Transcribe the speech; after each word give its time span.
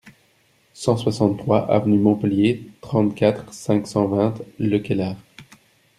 cent 0.73 0.97
soixante-trois 0.97 1.69
avenue 1.71 1.99
Montpellier, 1.99 2.67
trente-quatre, 2.81 3.53
cinq 3.53 3.85
cent 3.85 4.07
vingt, 4.07 4.33
Le 4.57 4.79
Caylar 4.79 5.15